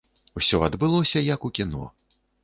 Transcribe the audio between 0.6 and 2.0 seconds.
адбылося, як у кіно.